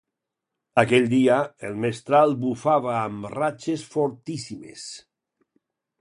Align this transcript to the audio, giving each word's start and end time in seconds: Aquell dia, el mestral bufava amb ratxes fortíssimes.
Aquell 0.83 1.03
dia, 1.11 1.35
el 1.69 1.77
mestral 1.83 2.33
bufava 2.45 2.97
amb 3.03 3.31
ratxes 3.35 3.87
fortíssimes. 3.95 4.91